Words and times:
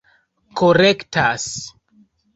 korektas 0.61 1.47